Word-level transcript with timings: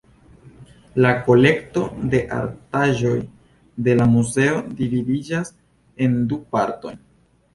La 1.05 1.09
kolekto 1.25 1.81
de 2.13 2.21
artaĵoj 2.37 3.13
de 3.87 3.95
la 3.99 4.07
muzeo 4.13 4.57
dividiĝas 4.79 5.55
en 6.07 6.17
du 6.33 6.41
partojn. 6.57 6.99